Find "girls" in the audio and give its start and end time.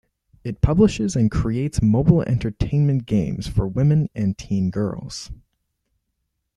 4.71-5.29